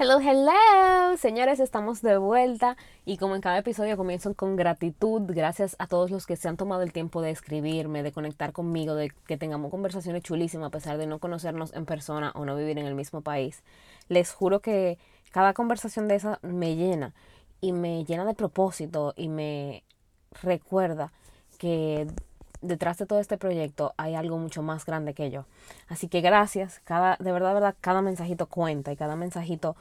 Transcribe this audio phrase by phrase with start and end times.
[0.00, 5.74] Hello, hello, señores, estamos de vuelta y como en cada episodio comienzo con gratitud, gracias
[5.80, 9.10] a todos los que se han tomado el tiempo de escribirme, de conectar conmigo, de
[9.26, 12.86] que tengamos conversaciones chulísimas a pesar de no conocernos en persona o no vivir en
[12.86, 13.64] el mismo país.
[14.06, 14.98] Les juro que
[15.32, 17.12] cada conversación de esa me llena
[17.60, 19.82] y me llena de propósito y me
[20.42, 21.12] recuerda
[21.58, 22.06] que
[22.60, 25.44] detrás de todo este proyecto hay algo mucho más grande que yo.
[25.88, 29.76] Así que gracias, cada, de verdad, verdad, cada mensajito cuenta y cada mensajito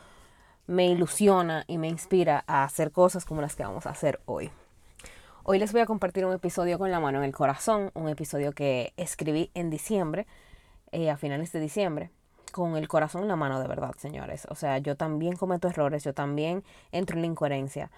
[0.67, 4.51] me ilusiona y me inspira a hacer cosas como las que vamos a hacer hoy.
[5.43, 8.51] Hoy les voy a compartir un episodio con la mano en el corazón, un episodio
[8.51, 10.27] que escribí en diciembre,
[10.91, 12.11] eh, a finales de diciembre,
[12.51, 14.45] con el corazón en la mano de verdad, señores.
[14.49, 17.91] O sea, yo también cometo errores, yo también entro en la incoherencia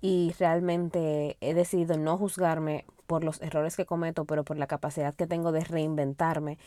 [0.00, 5.14] y realmente he decidido no juzgarme por los errores que cometo, pero por la capacidad
[5.14, 6.58] que tengo de reinventarme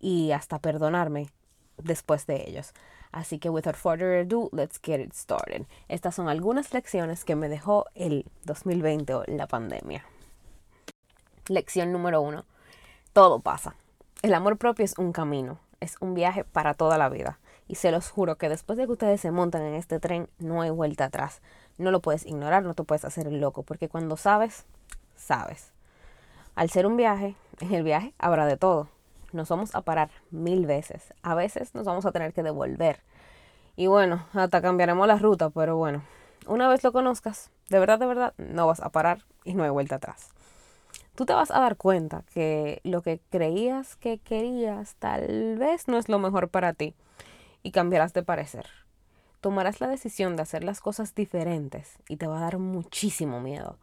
[0.00, 1.28] y hasta perdonarme
[1.76, 2.72] después de ellos.
[3.10, 5.66] Así que without further ado, let's get it started.
[5.88, 10.04] Estas son algunas lecciones que me dejó el 2020 o la pandemia.
[11.48, 12.44] Lección número uno.
[13.12, 13.74] Todo pasa.
[14.22, 17.38] El amor propio es un camino, es un viaje para toda la vida.
[17.66, 20.62] Y se los juro que después de que ustedes se montan en este tren, no
[20.62, 21.40] hay vuelta atrás.
[21.78, 24.66] No lo puedes ignorar, no te puedes hacer loco, porque cuando sabes,
[25.16, 25.72] sabes.
[26.54, 28.88] Al ser un viaje, en el viaje habrá de todo.
[29.32, 31.14] Nos vamos a parar mil veces.
[31.22, 33.00] A veces nos vamos a tener que devolver.
[33.76, 36.02] Y bueno, hasta cambiaremos la ruta, pero bueno,
[36.48, 39.70] una vez lo conozcas, de verdad, de verdad, no vas a parar y no hay
[39.70, 40.30] vuelta atrás.
[41.14, 45.98] Tú te vas a dar cuenta que lo que creías que querías tal vez no
[45.98, 46.94] es lo mejor para ti
[47.62, 48.66] y cambiarás de parecer.
[49.40, 53.76] Tomarás la decisión de hacer las cosas diferentes y te va a dar muchísimo miedo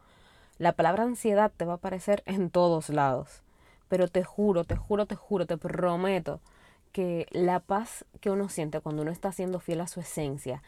[0.58, 3.42] la palabra ansiedad te va a aparecer en todos lados.
[3.88, 6.40] Pero te juro, te juro, te juro, te prometo
[6.92, 10.62] que la paz que uno siente cuando uno está siendo fiel a su esencia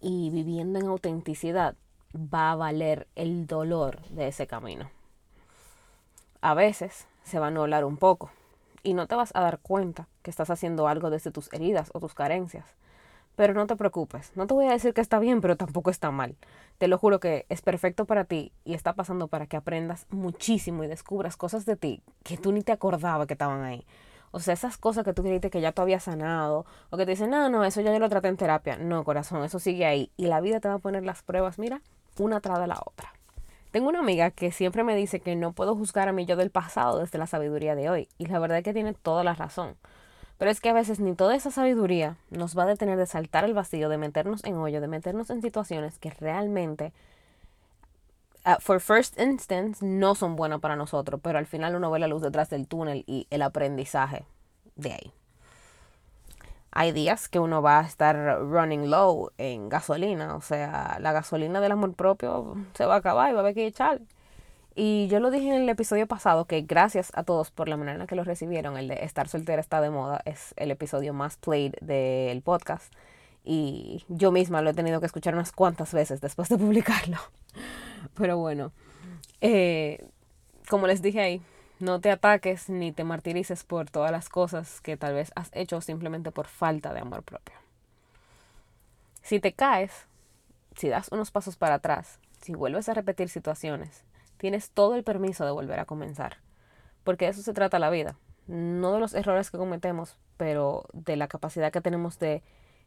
[0.00, 1.74] y viviendo en autenticidad
[2.14, 4.88] va a valer el dolor de ese camino.
[6.40, 8.30] A veces se va a nublar un poco
[8.84, 11.98] y no te vas a dar cuenta que estás haciendo algo desde tus heridas o
[11.98, 12.66] tus carencias.
[13.36, 16.10] Pero no te preocupes, no te voy a decir que está bien, pero tampoco está
[16.10, 16.36] mal.
[16.78, 20.84] Te lo juro que es perfecto para ti y está pasando para que aprendas muchísimo
[20.84, 23.84] y descubras cosas de ti que tú ni te acordabas que estaban ahí.
[24.30, 27.12] O sea, esas cosas que tú creíste que ya tú habías sanado o que te
[27.12, 28.76] dicen, no, no, eso ya yo lo traté en terapia.
[28.76, 30.10] No, corazón, eso sigue ahí.
[30.16, 31.82] Y la vida te va a poner las pruebas, mira,
[32.18, 33.12] una tras de la otra.
[33.70, 36.50] Tengo una amiga que siempre me dice que no puedo juzgar a mí yo del
[36.50, 38.08] pasado desde la sabiduría de hoy.
[38.18, 39.76] Y la verdad es que tiene toda la razón.
[40.44, 43.44] Pero es que a veces ni toda esa sabiduría nos va a detener de saltar
[43.44, 46.92] el vacío, de meternos en hoyo, de meternos en situaciones que realmente,
[48.44, 52.08] uh, for first instance, no son buenas para nosotros, pero al final uno ve la
[52.08, 54.26] luz detrás del túnel y el aprendizaje
[54.76, 55.12] de ahí.
[56.72, 61.62] Hay días que uno va a estar running low en gasolina, o sea, la gasolina
[61.62, 64.02] del amor propio se va a acabar y va a haber que echar.
[64.74, 67.92] Y yo lo dije en el episodio pasado que gracias a todos por la manera
[67.92, 71.14] en la que lo recibieron, el de estar soltera está de moda, es el episodio
[71.14, 72.92] más played del podcast.
[73.44, 77.18] Y yo misma lo he tenido que escuchar unas cuantas veces después de publicarlo.
[78.14, 78.72] Pero bueno,
[79.40, 80.04] eh,
[80.68, 81.42] como les dije ahí,
[81.78, 85.80] no te ataques ni te martirices por todas las cosas que tal vez has hecho
[85.82, 87.54] simplemente por falta de amor propio.
[89.22, 90.06] Si te caes,
[90.74, 94.04] si das unos pasos para atrás, si vuelves a repetir situaciones,
[94.36, 96.38] tienes todo el permiso de volver a comenzar.
[97.04, 98.16] Porque de eso se trata la vida.
[98.46, 102.42] No de los errores que cometemos, pero de la capacidad que tenemos de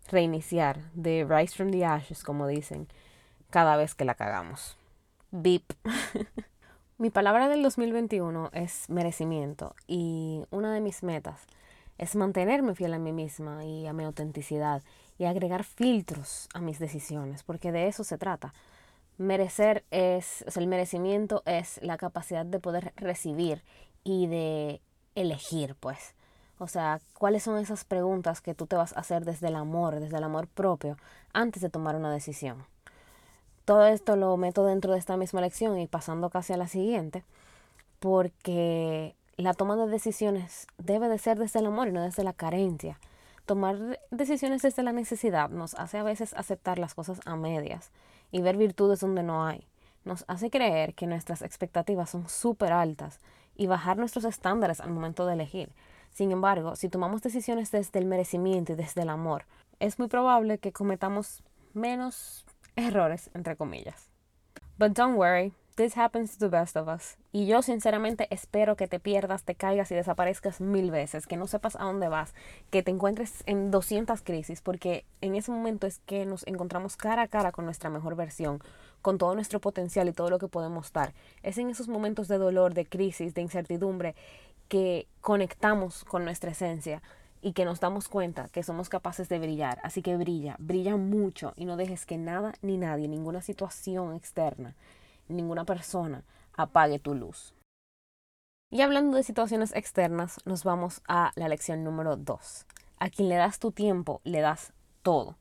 [0.10, 2.88] reiniciar, de rise from the ashes, como dicen,
[3.50, 4.78] cada vez que la cagamos.
[5.32, 5.64] Beep.
[6.98, 11.46] Mi palabra del 2021 es merecimiento y una de mis metas
[12.00, 14.82] es mantenerme fiel a mí misma y a mi autenticidad
[15.20, 18.54] y agregar filtros a mis decisiones, porque de eso se trata.
[19.18, 23.64] Merecer es, o sea, el merecimiento es la capacidad de poder recibir
[24.04, 24.82] y de
[25.16, 26.14] elegir, pues.
[26.60, 30.00] O sea, ¿cuáles son esas preguntas que tú te vas a hacer desde el amor,
[30.00, 30.98] desde el amor propio,
[31.34, 32.66] antes de tomar una decisión?
[33.66, 37.24] Todo esto lo meto dentro de esta misma lección y pasando casi a la siguiente,
[38.00, 42.34] porque la toma de decisiones debe de ser desde el amor y no desde la
[42.34, 43.00] carencia.
[43.46, 47.92] Tomar decisiones desde la necesidad nos hace a veces aceptar las cosas a medias
[48.32, 49.68] y ver virtudes donde no hay.
[50.06, 53.20] nos hace creer que nuestras expectativas son súper altas
[53.58, 55.70] y bajar nuestros estándares al momento de elegir.
[56.12, 59.46] Sin embargo, si tomamos decisiones desde el merecimiento y desde el amor,
[59.80, 61.44] es muy probable que cometamos
[61.74, 62.46] menos
[62.76, 64.10] errores, entre comillas.
[64.78, 67.18] But don't worry, this happens to the best of us.
[67.32, 71.46] Y yo sinceramente espero que te pierdas, te caigas y desaparezcas mil veces, que no
[71.46, 72.34] sepas a dónde vas,
[72.72, 77.22] que te encuentres en 200 crisis, porque en ese momento es que nos encontramos cara
[77.22, 78.60] a cara con nuestra mejor versión,
[79.04, 81.14] con todo nuestro potencial y todo lo que podemos dar.
[81.44, 84.16] Es en esos momentos de dolor, de crisis, de incertidumbre,
[84.68, 87.04] que conectamos con nuestra esencia
[87.40, 89.80] y que nos damos cuenta que somos capaces de brillar.
[89.84, 94.74] Así que brilla, brilla mucho y no dejes que nada ni nadie, ninguna situación externa,
[95.28, 97.54] ninguna persona apague tu luz.
[98.70, 102.66] Y hablando de situaciones externas, nos vamos a la lección número 2.
[103.00, 105.38] A quien le das tu tiempo, le das todo.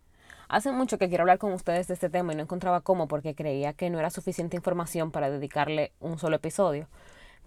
[0.48, 3.34] Hace mucho que quiero hablar con ustedes de este tema y no encontraba cómo porque
[3.34, 6.88] creía que no era suficiente información para dedicarle un solo episodio.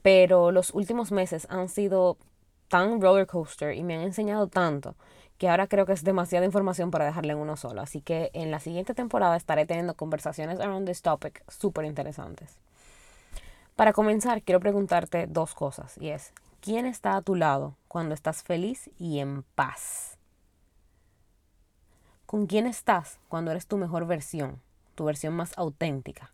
[0.01, 2.17] Pero los últimos meses han sido
[2.67, 4.95] tan roller coaster y me han enseñado tanto
[5.39, 7.81] que ahora creo que es demasiada información para dejarle en uno solo.
[7.81, 12.59] Así que en la siguiente temporada estaré teniendo conversaciones around this topic súper interesantes.
[13.77, 18.43] Para comenzar, quiero preguntarte dos cosas y es, ¿quién está a tu lado cuando estás
[18.43, 20.17] feliz y en paz?
[22.25, 24.61] ¿Con quién estás cuando eres tu mejor versión,
[24.95, 26.33] tu versión más auténtica?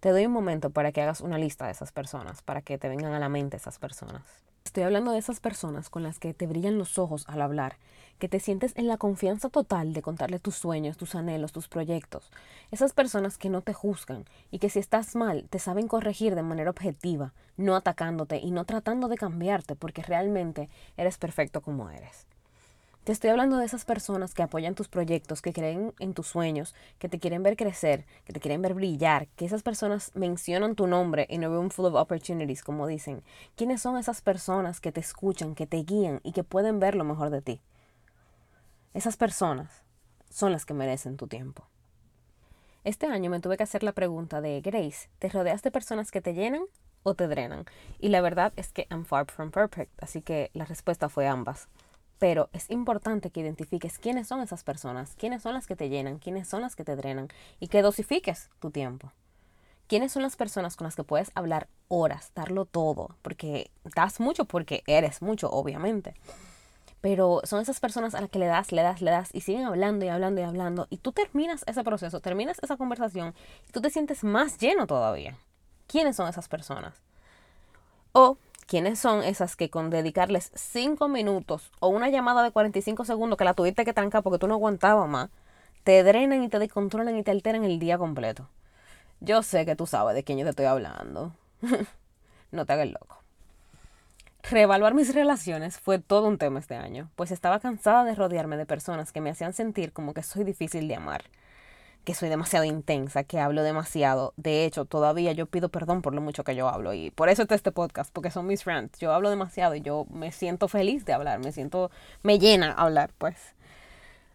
[0.00, 2.88] Te doy un momento para que hagas una lista de esas personas, para que te
[2.88, 4.47] vengan a la mente esas personas.
[4.64, 7.78] Estoy hablando de esas personas con las que te brillan los ojos al hablar,
[8.18, 12.30] que te sientes en la confianza total de contarle tus sueños, tus anhelos, tus proyectos.
[12.70, 16.42] Esas personas que no te juzgan y que si estás mal te saben corregir de
[16.42, 22.26] manera objetiva, no atacándote y no tratando de cambiarte porque realmente eres perfecto como eres.
[23.08, 26.74] Te estoy hablando de esas personas que apoyan tus proyectos, que creen en tus sueños,
[26.98, 30.86] que te quieren ver crecer, que te quieren ver brillar, que esas personas mencionan tu
[30.86, 33.22] nombre en a room full of opportunities, como dicen.
[33.56, 37.04] ¿Quiénes son esas personas que te escuchan, que te guían y que pueden ver lo
[37.04, 37.62] mejor de ti?
[38.92, 39.84] Esas personas
[40.28, 41.66] son las que merecen tu tiempo.
[42.84, 46.20] Este año me tuve que hacer la pregunta de Grace, ¿te rodeas de personas que
[46.20, 46.64] te llenan
[47.04, 47.64] o te drenan?
[48.00, 51.70] Y la verdad es que I'm far from perfect, así que la respuesta fue ambas.
[52.18, 56.18] Pero es importante que identifiques quiénes son esas personas, quiénes son las que te llenan,
[56.18, 57.28] quiénes son las que te drenan
[57.60, 59.12] y que dosifiques tu tiempo.
[59.86, 63.16] ¿Quiénes son las personas con las que puedes hablar horas, darlo todo?
[63.22, 66.14] Porque das mucho porque eres mucho, obviamente.
[67.00, 69.64] Pero son esas personas a las que le das, le das, le das y siguen
[69.64, 70.88] hablando y hablando y hablando.
[70.90, 73.34] Y tú terminas ese proceso, terminas esa conversación
[73.68, 75.38] y tú te sientes más lleno todavía.
[75.86, 77.00] ¿Quiénes son esas personas?
[78.12, 78.36] O
[78.68, 83.46] ¿Quiénes son esas que con dedicarles 5 minutos o una llamada de 45 segundos que
[83.46, 85.30] la tuviste que trancar porque tú no aguantabas más,
[85.84, 88.46] te drenan y te descontrolan y te alteran el día completo?
[89.20, 91.32] Yo sé que tú sabes de quién yo te estoy hablando.
[92.52, 93.22] no te hagas loco.
[94.42, 98.66] Reevaluar mis relaciones fue todo un tema este año, pues estaba cansada de rodearme de
[98.66, 101.24] personas que me hacían sentir como que soy difícil de amar
[102.08, 104.32] que soy demasiado intensa, que hablo demasiado.
[104.38, 107.42] De hecho, todavía yo pido perdón por lo mucho que yo hablo y por eso
[107.42, 108.98] está este podcast, porque son mis friends.
[108.98, 111.90] Yo hablo demasiado y yo me siento feliz de hablar, me siento,
[112.22, 113.36] me llena hablar, pues.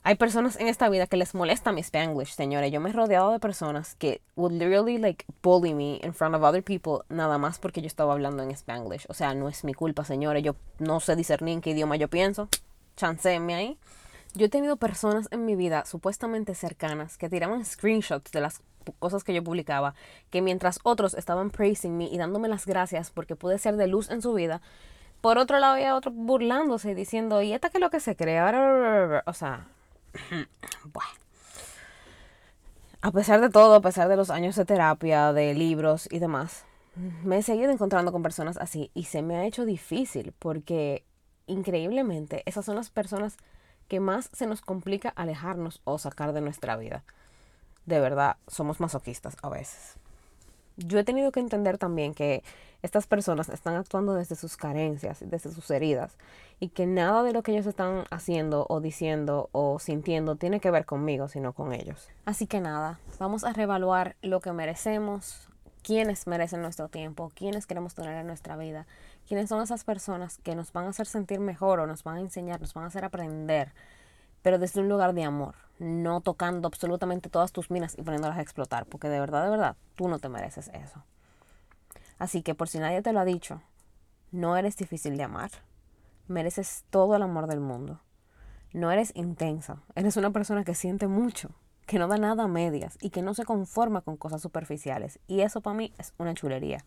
[0.04, 2.72] Hay personas en esta vida que les molesta mi Spanglish, señores.
[2.72, 6.44] Yo me he rodeado de personas que would literally like bully me in front of
[6.44, 9.08] other people nada más porque yo estaba hablando en Spanglish.
[9.10, 10.44] O sea, no es mi culpa, señores.
[10.44, 12.50] Yo no sé discernir en qué idioma yo pienso.
[12.98, 13.80] Chancéme ahí.
[14.36, 18.62] Yo he tenido personas en mi vida supuestamente cercanas que tiraban screenshots de las
[19.00, 19.94] cosas que yo publicaba,
[20.32, 24.10] que mientras otros estaban praising me y dándome las gracias porque pude ser de luz
[24.10, 24.62] en su vida,
[25.22, 28.16] por otro lado había otro burlándose y diciendo, ¿y esta qué es lo que se
[28.16, 28.42] cree?
[29.26, 29.68] O sea,
[30.86, 31.10] bueno.
[33.02, 36.66] A pesar de todo, a pesar de los años de terapia, de libros y demás,
[37.24, 41.04] me he seguido encontrando con personas así y se me ha hecho difícil porque
[41.48, 43.38] increíblemente esas son las personas
[43.94, 47.04] que más se nos complica alejarnos o sacar de nuestra vida.
[47.86, 49.98] De verdad, somos masoquistas a veces.
[50.78, 52.44] Yo he tenido que entender también que
[52.82, 56.18] estas personas están actuando desde sus carencias, desde sus heridas,
[56.60, 60.72] y que nada de lo que ellos están haciendo o diciendo o sintiendo tiene que
[60.72, 62.10] ver conmigo, sino con ellos.
[62.26, 65.50] Así que nada, vamos a reevaluar lo que merecemos,
[65.84, 68.88] quiénes merecen nuestro tiempo, quiénes queremos tener en nuestra vida,
[69.28, 72.22] quiénes son esas personas que nos van a hacer sentir mejor o nos van a
[72.22, 73.74] enseñar, nos van a hacer aprender,
[74.42, 78.42] pero desde un lugar de amor, no tocando absolutamente todas tus minas y poniéndolas a
[78.42, 81.04] explotar, porque de verdad, de verdad, tú no te mereces eso.
[82.20, 83.62] Así que por si nadie te lo ha dicho,
[84.32, 85.52] no eres difícil de amar,
[86.28, 88.02] mereces todo el amor del mundo.
[88.74, 91.52] No eres intensa, eres una persona que siente mucho,
[91.86, 95.20] que no da nada a medias y que no se conforma con cosas superficiales.
[95.28, 96.84] Y eso para mí es una chulería.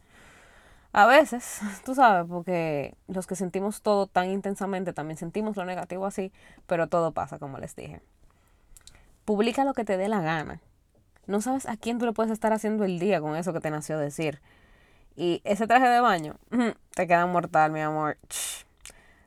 [0.97, 6.07] A veces, tú sabes, porque los que sentimos todo tan intensamente también sentimos lo negativo
[6.07, 6.33] así,
[6.67, 8.01] pero todo pasa, como les dije.
[9.27, 10.63] Publica lo que te dé la gana.
[11.27, 13.71] No sabes a quién tú le puedes estar haciendo el día con eso que te
[13.71, 14.41] nació decir.
[15.17, 16.37] Y ese traje de baño,
[16.95, 18.17] te queda mortal, mi amor.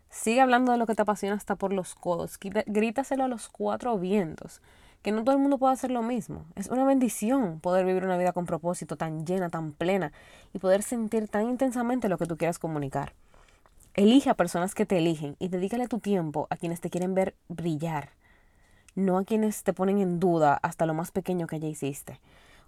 [0.09, 2.39] Sigue hablando de lo que te apasiona hasta por los codos.
[2.65, 4.59] Grítaselo a los cuatro vientos.
[5.01, 6.45] Que no todo el mundo puede hacer lo mismo.
[6.55, 10.11] Es una bendición poder vivir una vida con propósito tan llena, tan plena
[10.53, 13.13] y poder sentir tan intensamente lo que tú quieras comunicar.
[13.93, 17.35] Elige a personas que te eligen y dedícale tu tiempo a quienes te quieren ver
[17.47, 18.09] brillar,
[18.95, 22.19] no a quienes te ponen en duda hasta lo más pequeño que ya hiciste.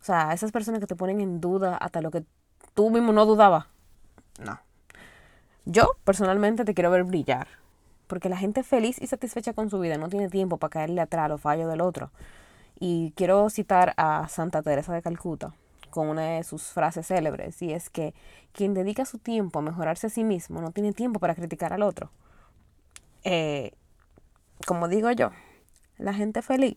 [0.02, 2.24] O sea, a esas personas que te ponen en duda hasta lo que
[2.74, 3.66] tú mismo no dudabas.
[4.44, 4.60] No.
[5.66, 7.48] Yo personalmente te quiero ver brillar,
[8.12, 11.27] porque la gente feliz y satisfecha con su vida no tiene tiempo para caerle atrás
[11.27, 12.12] a los fallos del otro.
[12.77, 15.56] Y quiero citar a Santa Teresa de Calcuta
[15.91, 18.13] con una de sus frases célebres, y es que
[18.51, 21.84] quien dedica su tiempo a mejorarse a sí mismo no tiene tiempo para criticar al
[21.84, 22.12] otro.
[23.24, 23.72] Eh,
[24.68, 25.32] como digo yo,
[25.98, 26.75] la gente feliz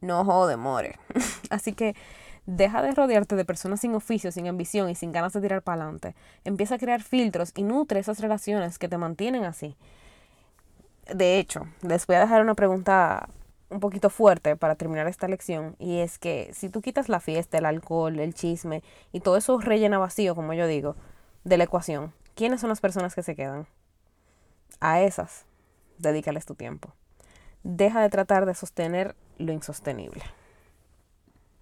[0.00, 0.98] no jode, more.
[1.50, 1.94] Así que
[2.46, 5.82] Deja de rodearte de personas sin oficio, sin ambición y sin ganas de tirar para
[5.82, 6.16] adelante.
[6.44, 9.76] Empieza a crear filtros y nutre esas relaciones que te mantienen así.
[11.12, 13.28] De hecho, les voy a dejar una pregunta
[13.70, 17.58] un poquito fuerte para terminar esta lección y es que si tú quitas la fiesta,
[17.58, 20.96] el alcohol, el chisme y todo eso rellena vacío, como yo digo,
[21.44, 23.66] de la ecuación, ¿quiénes son las personas que se quedan?
[24.80, 25.46] A esas,
[25.98, 26.92] dedícales tu tiempo.
[27.62, 30.22] Deja de tratar de sostener lo insostenible.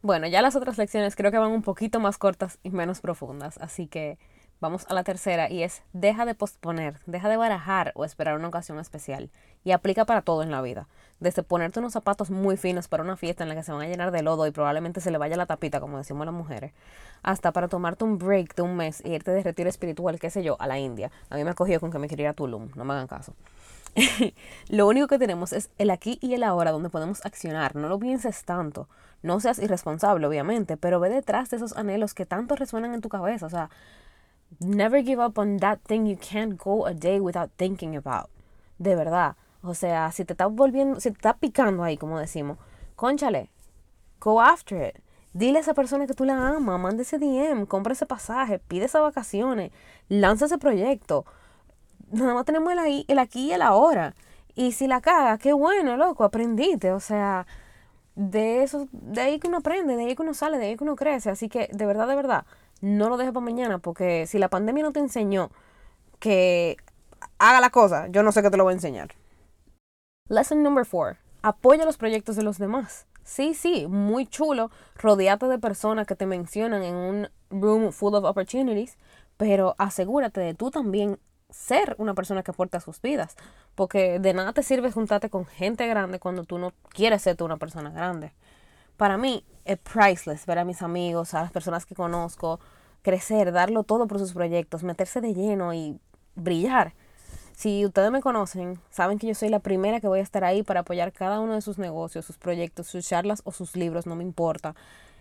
[0.01, 3.59] Bueno, ya las otras lecciones creo que van un poquito más cortas y menos profundas,
[3.59, 4.19] así que
[4.61, 8.49] vamos a la tercera y es deja de posponer, deja de barajar o esperar una
[8.49, 9.31] ocasión especial
[9.65, 10.89] y aplica para todo en la vida.
[11.21, 13.89] Desde ponerte unos zapatos muy finos para una fiesta en la que se van a
[13.89, 16.73] llenar de lodo y probablemente se le vaya la tapita, como decimos las mujeres,
[17.23, 20.43] hasta para tomarte un break de un mes e irte de retiro espiritual, qué sé
[20.43, 21.11] yo, a la India.
[21.31, 23.09] A mí me ha cogido con que me quería ir a Tulum, no me hagan
[23.09, 23.35] caso.
[24.69, 27.99] lo único que tenemos es el aquí y el ahora donde podemos accionar, no lo
[27.99, 28.89] pienses tanto.
[29.23, 33.09] No seas irresponsable, obviamente, pero ve detrás de esos anhelos que tanto resuenan en tu
[33.09, 33.47] cabeza.
[33.47, 33.69] O sea,
[34.61, 38.31] never give up on that thing you can't go a day without thinking about.
[38.79, 39.37] De verdad.
[39.63, 42.59] O sea, si te está volviendo, si te está picando ahí, como decimos,
[42.97, 43.51] conchale,
[44.21, 45.03] go after it.
[45.33, 48.87] Dile a esa persona que tú la amas, manda ese DM, compra ese pasaje, pide
[48.87, 49.73] esas vacaciones,
[50.09, 51.25] lanza ese proyecto.
[52.11, 54.15] Nada más tenemos el, ahí, el aquí y el ahora.
[54.55, 56.93] Y si la caga, qué bueno, loco, aprendiste.
[56.93, 57.47] O sea,
[58.17, 60.85] de eso, de ahí que uno aprende, de ahí que uno sale, de ahí que
[60.85, 61.31] uno crece.
[61.31, 62.47] Así que de verdad, de verdad,
[62.81, 65.51] no lo dejes para mañana, porque si la pandemia no te enseñó
[66.19, 66.77] que
[67.39, 69.15] haga la cosa, yo no sé qué te lo voy a enseñar.
[70.29, 71.17] Lesson number four.
[71.43, 73.07] Apoya los proyectos de los demás.
[73.25, 74.71] Sí, sí, muy chulo.
[74.97, 78.97] Rodeate de personas que te mencionan en un room full of opportunities,
[79.37, 81.19] pero asegúrate de tú también
[81.51, 83.37] ser una persona que aporta sus vidas.
[83.75, 87.45] Porque de nada te sirve juntarte con gente grande cuando tú no quieres ser tú
[87.45, 88.33] una persona grande.
[88.99, 92.61] Para mí es priceless ver a mis amigos, a las personas que conozco,
[93.01, 95.99] crecer, darlo todo por sus proyectos, meterse de lleno y
[96.35, 96.93] brillar.
[97.57, 100.63] Si ustedes me conocen, saben que yo soy la primera que voy a estar ahí
[100.63, 104.15] para apoyar cada uno de sus negocios, sus proyectos, sus charlas o sus libros, no
[104.15, 104.75] me importa.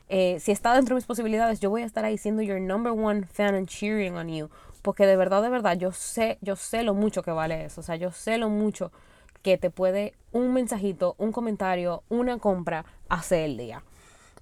[0.10, 2.91] Eh, si está dentro de mis posibilidades, yo voy a estar ahí siendo your number
[2.91, 4.50] one fan and cheering on you
[4.88, 7.84] porque de verdad, de verdad, yo sé, yo sé lo mucho que vale eso, o
[7.84, 8.93] sea, yo sé lo mucho
[9.41, 13.84] que te puede un mensajito, un comentario, una compra hacer el día.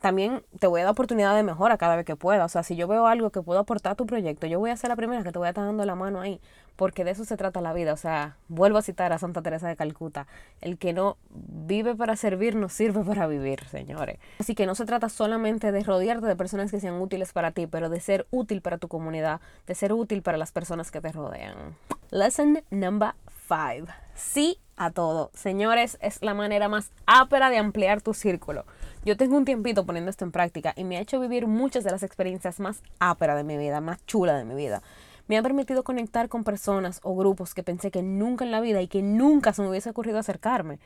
[0.06, 2.46] También te voy a dar oportunidad de mejora cada vez que pueda.
[2.46, 4.78] O sea, si yo veo algo que puedo aportar a tu proyecto, yo voy a
[4.78, 6.40] ser la primera que te voy a estar dando la mano ahí,
[6.75, 7.94] porque de eso se trata la vida.
[7.94, 10.28] O sea, vuelvo a citar a Santa Teresa de Calcuta,
[10.62, 14.20] el que no vive para servir, no sirve para vivir, señores.
[14.40, 17.66] Así que no se trata solamente de rodearte de personas que sean útiles para ti,
[17.66, 21.12] pero de ser útil para tu comunidad, de ser útil para las personas que te
[21.12, 21.75] rodean.
[22.12, 23.14] Lesson number
[23.48, 23.86] five.
[24.16, 25.32] Sí a todo.
[25.34, 28.66] Señores, es la manera más ápera de ampliar tu círculo.
[29.06, 31.92] Yo tengo un tiempito poniendo esto en práctica y me ha hecho vivir muchas de
[31.92, 34.82] las experiencias más áperas de mi vida, más chulas de mi vida.
[35.28, 38.82] Me ha permitido conectar con personas o grupos que pensé que nunca en la vida
[38.82, 40.80] y que nunca se me hubiese ocurrido acercarme.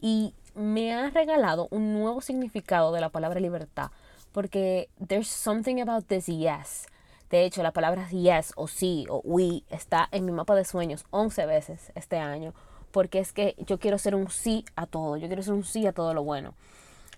[0.00, 3.90] Y me ha regalado un nuevo significado de la palabra libertad,
[4.32, 6.86] porque there's something about this yes.
[7.32, 11.04] De hecho, la palabra yes o sí o we está en mi mapa de sueños
[11.10, 12.54] 11 veces este año,
[12.92, 15.84] porque es que yo quiero ser un sí a todo, yo quiero ser un sí
[15.86, 16.54] a todo lo bueno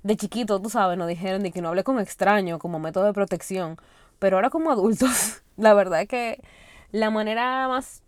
[0.04, 3.12] de chiquito, tú sabes, nos dijeron de que no hable con extraños como método de
[3.14, 3.78] protección.
[4.18, 6.40] Pero ahora como adultos, la verdad es que
[6.92, 8.02] la manera más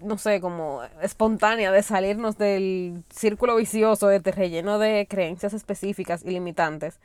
[0.00, 6.32] no sé, como espontánea de salirnos del círculo vicioso, de relleno de creencias específicas y
[6.32, 7.00] limitantes,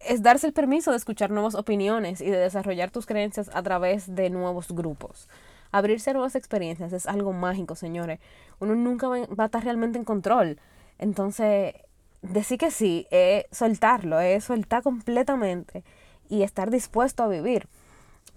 [0.00, 4.14] es darse el permiso de escuchar nuevas opiniones y de desarrollar tus creencias a través
[4.14, 5.28] de nuevos grupos.
[5.72, 8.20] Abrirse a nuevas experiencias es algo mágico, señores.
[8.60, 10.58] Uno nunca va a estar realmente en control.
[10.98, 11.74] Entonces,
[12.22, 15.84] decir que sí es soltarlo, es soltar completamente
[16.28, 17.68] y estar dispuesto a vivir.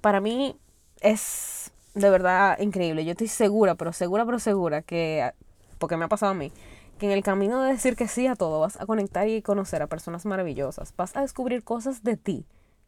[0.01, 0.57] Para mí
[1.01, 3.05] es de verdad increíble.
[3.05, 5.31] Yo estoy segura, pero segura, pero segura que,
[5.77, 6.51] porque me ha pasado a mí,
[6.99, 9.81] que en el camino de decir que sí a todo vas a conectar y conocer
[9.81, 10.93] a personas maravillosas.
[10.95, 12.45] Vas a descubrir cosas de ti,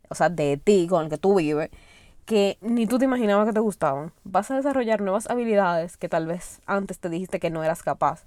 [0.10, 1.72] o sea, de ti, con el que tú vives,
[2.26, 4.12] que ni tú te imaginabas que te gustaban.
[4.24, 8.26] Vas a desarrollar nuevas habilidades que tal vez antes te dijiste que no eras capaz.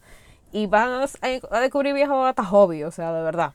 [0.52, 3.54] Y vas a, descubrir viejo hasta hobby, o sea, de verdad.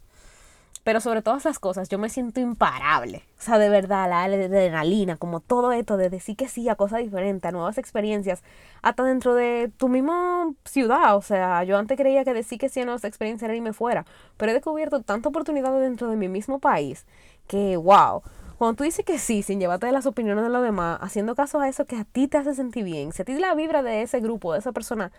[0.84, 3.24] Pero sobre todas las cosas, yo me siento imparable.
[3.38, 7.00] O sea, de verdad, la adrenalina, como todo esto de decir que sí a cosas
[7.00, 8.44] diferentes, a nuevas experiencias,
[8.82, 11.16] hasta dentro de tu misma ciudad.
[11.18, 14.06] O sea, yo antes creía que decir que sí a nuevas experiencias era irme fuera.
[14.38, 17.06] Pero he descubierto tanta oportunidad dentro de mi mismo país
[17.48, 18.24] que, wow.
[18.58, 21.62] Cuando tú dices que sí, sin llevarte de las opiniones de los demás, haciendo caso
[21.62, 24.02] a eso que a ti te hace sentir bien, si a ti la vibra de
[24.02, 25.14] ese grupo, de esa persona,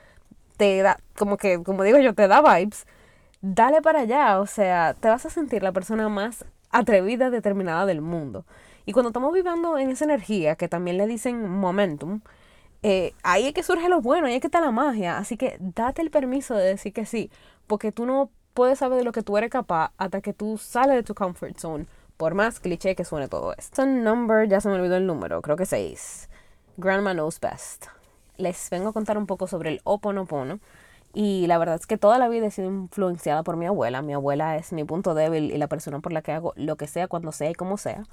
[0.58, 2.86] te da, como que, como digo yo, te da vibes
[3.40, 8.00] dale para allá, o sea, te vas a sentir la persona más atrevida, determinada del
[8.00, 8.44] mundo.
[8.86, 12.20] Y cuando estamos viviendo en esa energía, que también le dicen momentum,
[12.82, 15.18] eh, ahí es que surge lo bueno, ahí es que está la magia.
[15.18, 17.30] Así que date el permiso de decir que sí,
[17.66, 20.96] porque tú no puedes saber de lo que tú eres capaz hasta que tú sales
[20.96, 23.86] de tu comfort zone, por más cliché que suene todo esto.
[23.86, 26.28] number, ya se me olvidó el número, creo que 6.
[26.76, 27.86] Grandma knows best.
[28.36, 30.60] Les vengo a contar un poco sobre el Oponopono
[31.12, 34.02] y la verdad es que toda la vida he sido influenciada por mi abuela.
[34.02, 36.86] Mi abuela es mi punto débil y la persona por la que hago lo que
[36.86, 38.04] sea, cuando sea y como sea.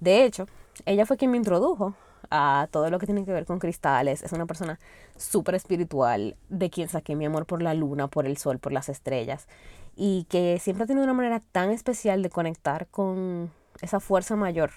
[0.00, 0.46] De hecho,
[0.84, 1.94] ella fue quien me introdujo
[2.30, 4.22] a todo lo que tiene que ver con cristales.
[4.22, 4.80] Es una persona
[5.16, 8.88] súper espiritual, de quien saqué mi amor por la luna, por el sol, por las
[8.88, 9.46] estrellas.
[9.94, 14.70] Y que siempre ha tenido una manera tan especial de conectar con esa fuerza mayor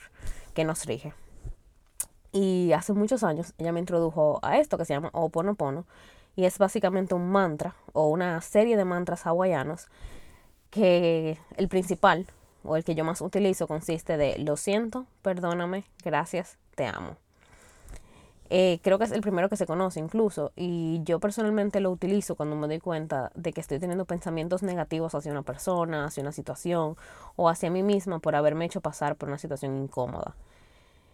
[0.54, 1.14] que nos rige.
[2.32, 5.86] Y hace muchos años ella me introdujo a esto que se llama Oponopono,
[6.36, 9.88] y es básicamente un mantra o una serie de mantras hawaianos
[10.70, 12.26] que el principal
[12.64, 17.18] o el que yo más utilizo consiste de lo siento, perdóname, gracias, te amo.
[18.50, 22.36] Eh, creo que es el primero que se conoce incluso y yo personalmente lo utilizo
[22.36, 26.32] cuando me doy cuenta de que estoy teniendo pensamientos negativos hacia una persona, hacia una
[26.32, 26.96] situación
[27.36, 30.36] o hacia mí misma por haberme hecho pasar por una situación incómoda.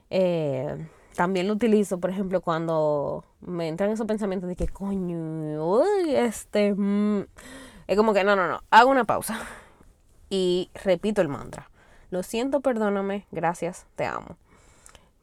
[0.10, 0.76] Eh,
[1.16, 6.74] también lo utilizo, por ejemplo, cuando me entran esos pensamientos de que, coño, uy, este...
[6.74, 7.26] Mm",
[7.88, 9.40] es como que, no, no, no, hago una pausa
[10.30, 11.70] y repito el mantra.
[12.10, 14.38] Lo siento, perdóname, gracias, te amo.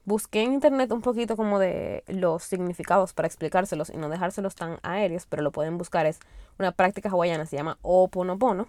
[0.05, 4.79] Busqué en internet un poquito como de los significados para explicárselos y no dejárselos tan
[4.83, 6.07] aéreos, pero lo pueden buscar.
[6.07, 6.19] Es
[6.59, 8.69] una práctica hawaiana, se llama Oponopono.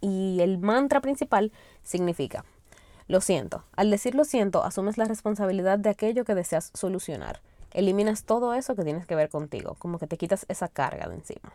[0.00, 2.44] Y el mantra principal significa
[3.08, 3.64] lo siento.
[3.76, 7.40] Al decir lo siento, asumes la responsabilidad de aquello que deseas solucionar.
[7.72, 11.14] Eliminas todo eso que tienes que ver contigo, como que te quitas esa carga de
[11.14, 11.52] encima.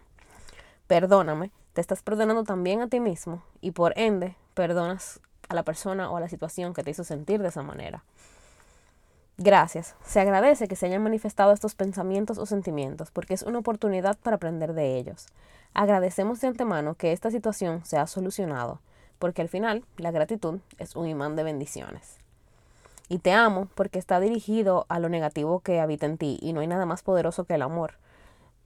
[0.88, 6.10] Perdóname, te estás perdonando también a ti mismo y por ende perdonas a la persona
[6.10, 8.04] o a la situación que te hizo sentir de esa manera.
[9.38, 9.96] Gracias.
[10.04, 14.38] Se agradece que se hayan manifestado estos pensamientos o sentimientos porque es una oportunidad para
[14.38, 15.28] aprender de ellos.
[15.76, 18.80] Agradecemos de antemano que esta situación se ha solucionado
[19.20, 22.20] porque al final la gratitud es un imán de bendiciones.
[23.10, 26.60] Y te amo porque está dirigido a lo negativo que habita en ti y no
[26.60, 27.94] hay nada más poderoso que el amor.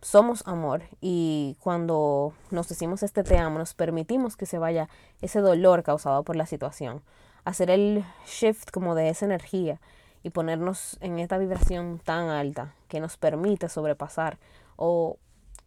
[0.02, 4.90] Somos amor y cuando nos decimos este te amo nos permitimos que se vaya
[5.22, 7.04] ese dolor causado por la situación.
[7.46, 9.80] Hacer el shift como de esa energía
[10.24, 14.40] y ponernos en esta vibración tan alta que nos permite sobrepasar
[14.76, 15.18] o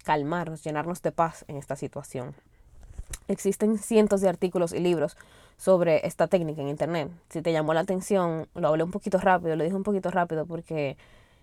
[0.04, 2.34] calmarnos, llenarnos de paz en esta situación.
[3.28, 5.16] Existen cientos de artículos y libros
[5.56, 7.10] sobre esta técnica en internet.
[7.30, 10.46] Si te llamó la atención, lo hablé un poquito rápido, lo dije un poquito rápido
[10.46, 10.96] porque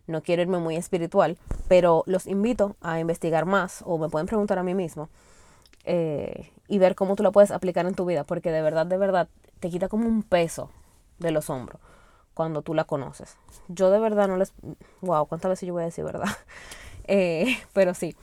[0.08, 4.60] no quiero irme muy espiritual, pero los invito a investigar más o me pueden preguntar
[4.60, 5.10] a mí mismo
[5.86, 8.98] eh, y ver cómo tú lo puedes aplicar en tu vida, porque de verdad, de
[8.98, 9.28] verdad,
[9.60, 10.70] te quita como un peso
[11.20, 11.80] de los hombros
[12.34, 13.38] cuando tú la conoces.
[13.68, 14.54] Yo de verdad no les...
[15.02, 16.30] Wow, ¿cuántas veces yo voy a decir verdad?
[17.06, 18.16] Eh, pero sí,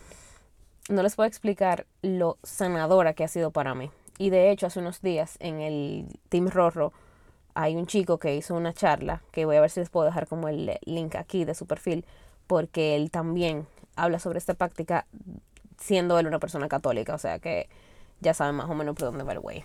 [0.88, 3.90] no les puedo explicar lo sanadora que ha sido para mí.
[4.18, 6.92] Y de hecho, hace unos días en el Team Rorro
[7.54, 10.26] hay un chico que hizo una charla, que voy a ver si les puedo dejar
[10.26, 12.04] como el link aquí de su perfil,
[12.46, 15.06] porque él también habla sobre esta práctica
[15.78, 17.68] siendo él una persona católica, o sea que
[18.20, 19.64] ya saben más o menos por dónde va el güey.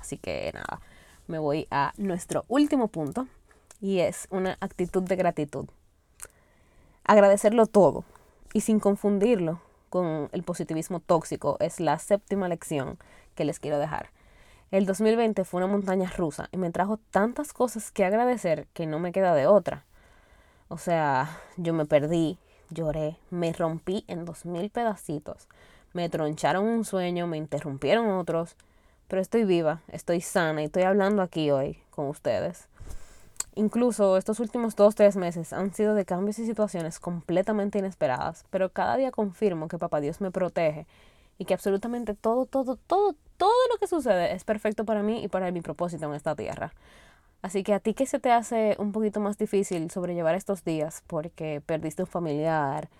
[0.00, 0.80] Así que nada,
[1.26, 3.26] me voy a nuestro último punto
[3.80, 5.66] y es una actitud de gratitud.
[7.04, 8.04] Agradecerlo todo
[8.52, 9.60] y sin confundirlo
[9.96, 12.98] con el positivismo tóxico es la séptima lección
[13.34, 14.10] que les quiero dejar.
[14.70, 18.98] El 2020 fue una montaña rusa y me trajo tantas cosas que agradecer que no
[18.98, 19.86] me queda de otra.
[20.68, 25.48] O sea, yo me perdí, lloré, me rompí en dos mil pedacitos,
[25.94, 28.54] me troncharon un sueño, me interrumpieron otros,
[29.08, 32.68] pero estoy viva, estoy sana y estoy hablando aquí hoy con ustedes.
[33.58, 38.68] Incluso estos últimos dos, tres meses han sido de cambios y situaciones completamente inesperadas, pero
[38.68, 40.86] cada día confirmo que Papá Dios me protege
[41.38, 45.28] y que absolutamente todo, todo, todo, todo lo que sucede es perfecto para mí y
[45.28, 46.74] para mi propósito en esta tierra.
[47.40, 51.02] Así que a ti que se te hace un poquito más difícil sobrellevar estos días
[51.06, 52.90] porque perdiste un familiar,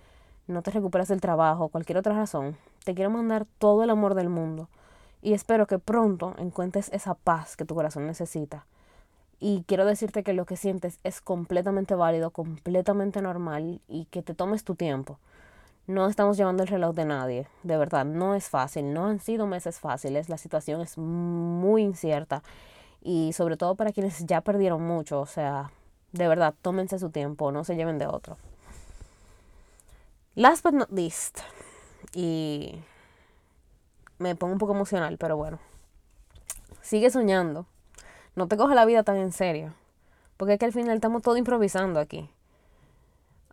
[0.47, 4.29] no te recuperas del trabajo, cualquier otra razón, te quiero mandar todo el amor del
[4.29, 4.69] mundo
[5.21, 8.65] y espero que pronto encuentres esa paz que tu corazón necesita
[9.39, 14.33] y quiero decirte que lo que sientes es completamente válido, completamente normal y que te
[14.33, 15.19] tomes tu tiempo.
[15.85, 19.47] No estamos llevando el reloj de nadie, de verdad, no es fácil, no han sido
[19.47, 22.43] meses fáciles, la situación es muy incierta
[23.01, 25.71] y sobre todo para quienes ya perdieron mucho, o sea,
[26.11, 28.37] de verdad, tómense su tiempo, no se lleven de otro.
[30.35, 31.39] Last but not least,
[32.13, 32.81] y
[34.19, 35.59] me pongo un poco emocional, pero bueno,
[36.81, 37.65] sigue soñando
[38.37, 39.73] no te coge la vida tan en serio.
[40.37, 42.29] Porque es que al final estamos todos improvisando aquí.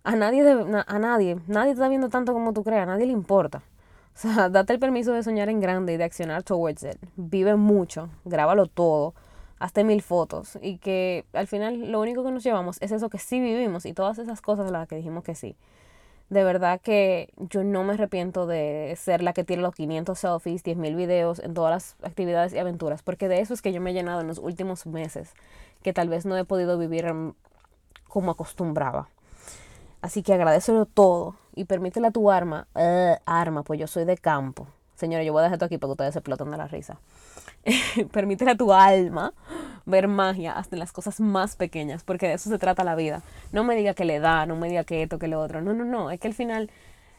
[0.05, 0.43] A nadie,
[0.87, 3.63] a nadie, nadie te está viendo tanto como tú creas, a nadie le importa.
[4.15, 6.99] O sea, date el permiso de soñar en grande y de accionar towards it.
[7.17, 9.15] Vive mucho, grábalo todo,
[9.59, 10.59] hazte mil fotos.
[10.61, 13.95] Y que al final lo único que nos llevamos es eso que sí vivimos y
[13.95, 15.57] todas esas cosas de las que dijimos que sí
[16.31, 20.65] de verdad que yo no me arrepiento de ser la que tiene los 500 selfies,
[20.65, 23.91] 10.000 videos en todas las actividades y aventuras, porque de eso es que yo me
[23.91, 25.33] he llenado en los últimos meses,
[25.83, 27.13] que tal vez no he podido vivir
[28.09, 29.09] como acostumbraba.
[30.01, 34.17] Así que agradecelo todo y permítele a tu arma, uh, arma, pues yo soy de
[34.17, 34.67] campo.
[35.05, 36.99] Señora, yo voy a dejar esto aquí para que ustedes se exploten de la risa.
[38.11, 39.35] permítele a tu alma
[39.85, 43.21] ver magia hasta en las cosas más pequeñas, porque de eso se trata la vida.
[43.53, 45.61] No me diga que le da, no me diga que esto, que lo otro.
[45.61, 46.11] No, no, no.
[46.11, 46.71] Es que al final,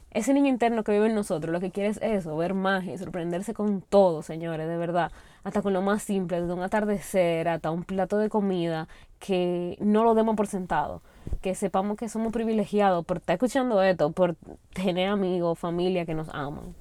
[0.10, 2.98] ese niño interno que vive en nosotros, lo que quiere es eso, ver magia y
[2.98, 5.12] sorprenderse con todo, señores, de verdad.
[5.44, 8.88] Hasta con lo más simple, desde un atardecer hasta un plato de comida,
[9.20, 11.04] que no lo demos por sentado.
[11.42, 14.36] Que sepamos que somos privilegiados por estar escuchando esto, por
[14.74, 16.74] tener amigos, familia que nos aman.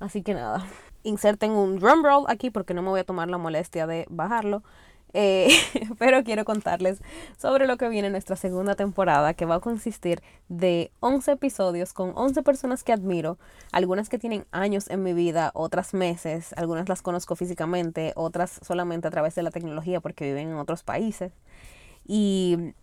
[0.00, 0.66] Así que nada,
[1.04, 4.62] inserten un drum roll aquí porque no me voy a tomar la molestia de bajarlo.
[5.12, 5.48] Eh,
[5.98, 7.02] pero quiero contarles
[7.36, 11.92] sobre lo que viene en nuestra segunda temporada, que va a consistir de 11 episodios
[11.92, 13.38] con 11 personas que admiro,
[13.72, 19.08] algunas que tienen años en mi vida, otras meses, algunas las conozco físicamente, otras solamente
[19.08, 21.32] a través de la tecnología porque viven en otros países.
[22.06, 22.74] Y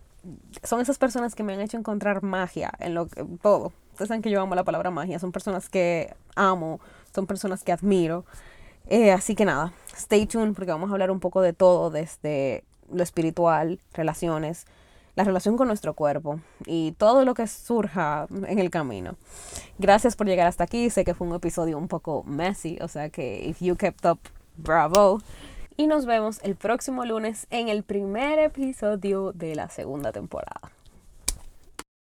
[0.64, 3.72] son esas personas que me han hecho encontrar magia en lo que, todo.
[3.92, 6.80] Ustedes saben que yo amo la palabra magia, son personas que amo,
[7.14, 8.26] son personas que admiro.
[8.90, 12.64] Eh, así que nada, stay tuned porque vamos a hablar un poco de todo, desde
[12.92, 14.66] lo espiritual, relaciones,
[15.16, 19.16] la relación con nuestro cuerpo y todo lo que surja en el camino.
[19.78, 20.90] Gracias por llegar hasta aquí.
[20.90, 24.20] Sé que fue un episodio un poco messy, o sea que if you kept up,
[24.56, 25.20] bravo.
[25.76, 30.72] Y nos vemos el próximo lunes en el primer episodio de la segunda temporada.